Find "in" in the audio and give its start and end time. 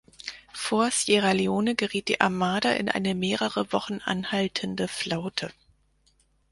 2.71-2.89